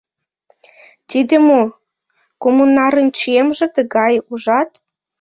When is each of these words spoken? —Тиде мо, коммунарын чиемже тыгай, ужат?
—Тиде 1.09 1.35
мо, 1.47 1.61
коммунарын 2.43 3.07
чиемже 3.17 3.67
тыгай, 3.75 4.15
ужат? 4.31 4.69